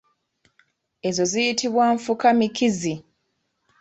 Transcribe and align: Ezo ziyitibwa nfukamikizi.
Ezo 1.07 1.23
ziyitibwa 1.31 1.85
nfukamikizi. 1.95 2.93